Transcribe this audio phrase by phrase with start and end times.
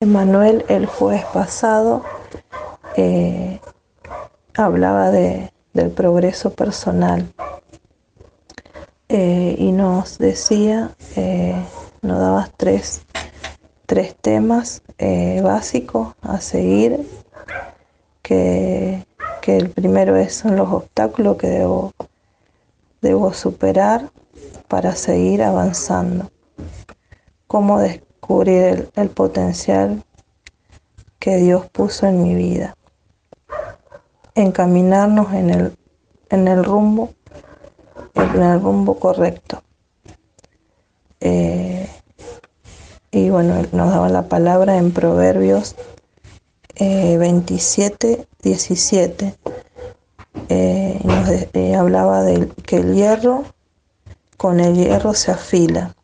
[0.00, 2.02] Emanuel el jueves pasado
[2.96, 3.60] eh,
[4.54, 7.32] hablaba de, del progreso personal
[9.08, 11.54] eh, y nos decía, eh,
[12.02, 13.02] nos daba tres,
[13.86, 14.82] tres temas
[15.42, 17.06] básicos a seguir,
[18.22, 19.06] que,
[19.42, 21.92] que, el primero es, son los obstáculos que debo,
[23.00, 24.10] debo superar
[24.66, 26.30] para seguir avanzando.
[27.46, 27.78] Cómo
[28.24, 30.02] descubrir el, potencial
[31.18, 32.74] que Dios puso en mi vida.
[34.34, 35.76] Encaminarnos en el,
[36.30, 37.12] en el rumbo,
[38.14, 39.62] en el rumbo correcto.
[41.20, 41.86] Eh,
[43.10, 45.76] y bueno, nos daba la palabra en Proverbios
[46.78, 49.34] 27, eh, 17.
[50.48, 53.44] Eh, nos hablaba de que el hierro
[54.38, 55.94] con el hierro se afila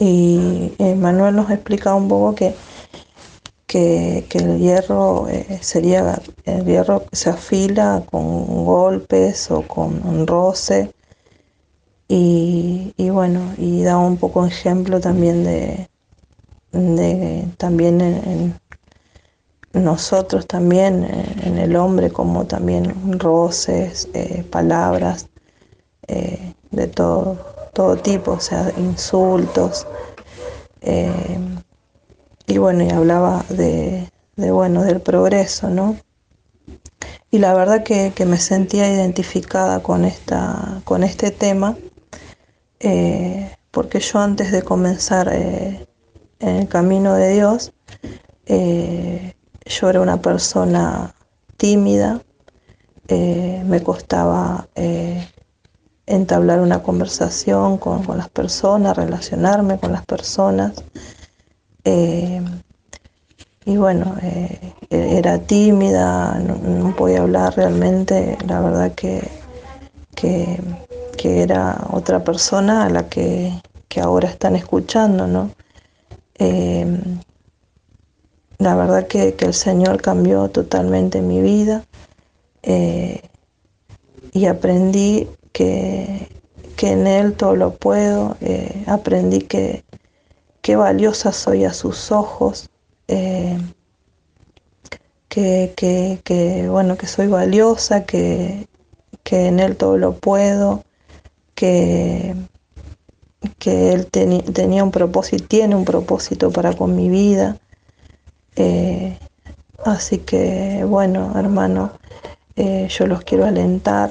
[0.00, 2.54] y Manuel nos explica un poco que,
[3.70, 10.92] que, el hierro eh, sería, el hierro se afila con golpes o con un roce.
[12.08, 15.88] Y, bueno, y da un poco ejemplo también de,
[16.72, 18.60] de también en,
[19.72, 21.04] nosotros también,
[21.44, 25.28] en el hombre, como también roces, eh, palabras,
[26.08, 27.38] eh, de todo
[27.80, 29.86] todo tipo, o sea, insultos.
[30.82, 31.38] Eh,
[32.46, 34.06] y bueno, y hablaba de,
[34.36, 35.96] bueno, del progreso, ¿no?
[37.30, 41.74] Y la verdad que, me sentía identificada con, esta, con este tema,
[42.80, 45.88] eh, porque yo antes de comenzar eh,
[46.38, 47.72] en el camino de Dios,
[49.64, 51.14] yo era una persona
[51.56, 52.20] tímida,
[53.08, 54.68] me costaba
[56.10, 60.72] entablar una conversación con, las personas, relacionarme con las personas.
[61.84, 62.42] Eh,
[63.64, 69.22] y bueno, eh, era tímida, no, podía hablar realmente, la verdad que,
[70.16, 70.60] que,
[71.22, 73.52] era otra persona a la que,
[74.02, 75.50] ahora están escuchando, ¿no?
[76.38, 76.98] Eh,
[78.58, 81.84] la verdad que, el Señor cambió totalmente mi vida
[84.32, 86.28] y aprendí que,
[86.82, 88.36] en Él todo lo puedo.
[88.40, 89.84] Eh, aprendí que,
[90.62, 92.70] qué valiosa soy a sus ojos.
[93.08, 93.58] Eh,
[95.28, 98.66] que, bueno, que soy valiosa, que,
[99.30, 100.84] en Él todo lo puedo,
[101.54, 102.34] que,
[103.58, 107.58] que Él tenía un propósito, tiene un propósito para con mi vida.
[108.56, 109.16] Eh,
[109.84, 111.92] así que, bueno, hermano,
[112.56, 114.10] yo los quiero alentar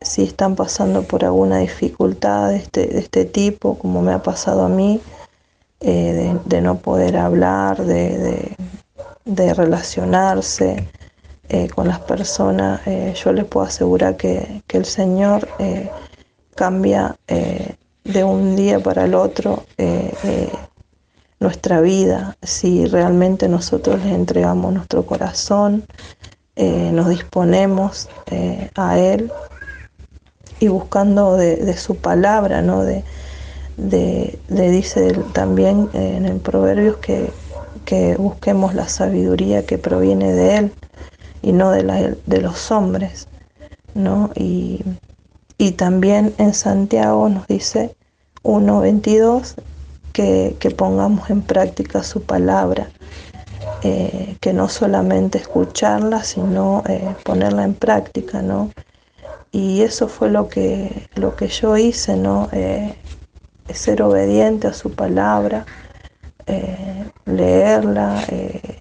[0.00, 4.68] si están pasando por alguna dificultad de este, este tipo, como me ha pasado a
[4.68, 5.00] mí,
[5.80, 8.54] eh, de, no poder hablar, de,
[9.24, 10.88] relacionarse
[11.48, 15.48] eh, con las personas, eh, yo les puedo asegurar que, el Señor
[16.54, 17.16] cambia
[18.04, 19.64] de un día para el otro
[21.38, 22.36] nuestra vida.
[22.42, 25.84] Si realmente nosotros le entregamos nuestro corazón,
[26.56, 28.08] nos disponemos
[28.76, 29.32] a Él
[30.60, 32.84] y buscando de, su palabra, ¿no?
[32.84, 33.02] De,
[34.48, 37.32] dice también en el Proverbios que,
[38.18, 40.72] busquemos la sabiduría que proviene de Él
[41.42, 43.26] y no de los hombres,
[43.94, 44.30] ¿no?
[44.36, 44.84] Y,
[45.76, 47.94] también en Santiago nos dice
[48.44, 49.54] 1.22
[50.12, 52.88] que, que pongamos en práctica su palabra,
[53.82, 58.70] eh, que no solamente escucharla, sino eh, ponerla en práctica, ¿no?
[59.52, 62.48] Y eso fue lo que, lo que yo hice, ¿no?
[62.52, 62.94] Eh,
[63.72, 65.66] ser obediente a su palabra,
[66.46, 68.80] eh, leerla eh,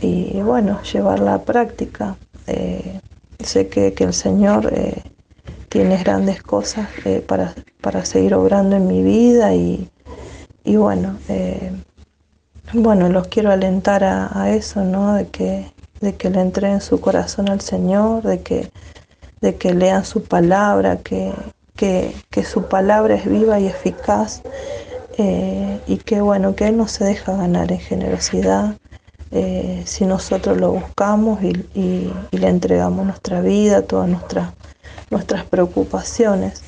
[0.00, 2.16] y bueno, llevarla a práctica.
[3.38, 4.72] sé que, el Señor
[5.68, 6.88] tiene grandes cosas
[7.26, 9.88] para, para, seguir obrando en mi vida y,
[10.64, 11.18] y bueno,
[12.74, 15.14] bueno, los quiero alentar a, eso, ¿no?
[15.14, 18.70] De que, de que le entreguen su corazón al Señor, de que
[19.42, 21.32] de que lean su palabra, que,
[21.76, 24.42] que, su palabra es viva y eficaz
[25.18, 28.76] eh, y que bueno, que Él no se deja ganar en generosidad
[29.32, 34.52] eh, si nosotros lo buscamos y, le entregamos nuestra vida, todas nuestras,
[35.10, 36.62] nuestras preocupaciones.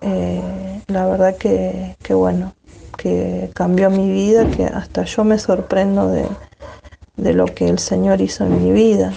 [0.00, 2.54] Eh, la verdad que, que, bueno,
[2.96, 6.26] que cambió mi vida, que hasta yo me sorprendo de,
[7.16, 9.12] de lo que el Señor hizo en mi vida.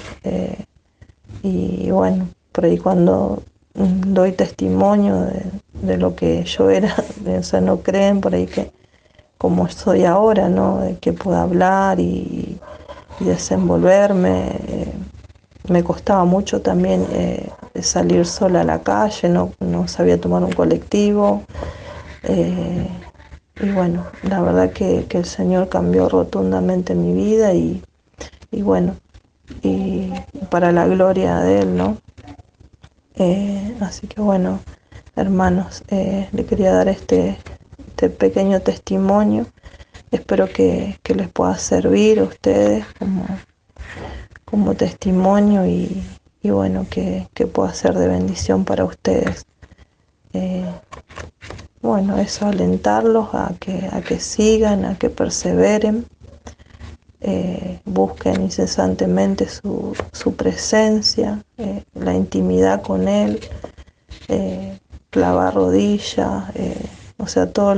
[1.44, 3.44] y bueno, por ahí cuando
[3.74, 5.28] doy testimonio
[5.74, 6.96] de, lo que yo era,
[7.54, 8.72] o no creen por ahí que,
[9.38, 10.82] como soy ahora, ¿no?
[10.82, 12.60] De que pueda hablar y,
[13.20, 14.50] desenvolverme.
[15.70, 17.50] me costaba mucho también eh,
[17.80, 21.44] salir sola a la calle, no, no sabía tomar un colectivo.
[22.24, 22.88] Eh,
[23.62, 27.84] y bueno, la verdad que, el Señor cambió rotundamente mi vida y,
[28.52, 28.96] bueno,
[29.62, 30.12] y
[30.50, 31.98] para la gloria de Él, ¿no?
[33.24, 34.62] Eh, así que bueno,
[35.16, 37.38] hermanos, eh, le quería dar este,
[37.90, 39.46] este pequeño testimonio.
[40.10, 43.24] Espero que, les pueda servir a ustedes como,
[44.44, 46.04] como testimonio y,
[46.42, 49.46] bueno, que, pueda ser de bendición para ustedes.
[50.34, 50.66] Eh,
[51.84, 56.08] bueno, eso, alentarlos a que, a que sigan, a que perseveren,
[57.22, 59.96] eh, busquen incesantemente su,
[60.36, 63.40] presencia, eh, la intimidad con Él,
[64.28, 64.80] eh,
[65.10, 66.46] clavar rodillas,
[67.18, 67.78] o sea, todas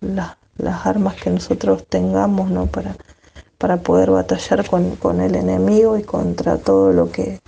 [0.00, 2.66] las armas que nosotros tengamos ¿no?
[2.66, 2.96] para,
[3.58, 7.40] para poder batallar con, con, el enemigo y contra todo lo que,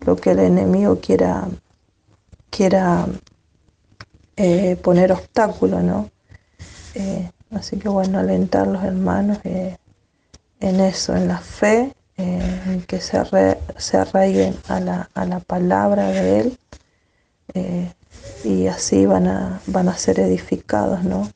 [0.00, 1.48] lo que el enemigo quiera,
[2.50, 3.06] quiera
[4.40, 6.10] eh, poner obstáculos, ¿no?
[6.94, 9.78] Eh, así que bueno, alentar los hermanos eh,
[10.60, 13.20] en eso, en la fe, en que se,
[13.76, 16.58] se arraiguen a la, a la, palabra de Él
[18.44, 21.30] y así van a, van a ser edificados, ¿no?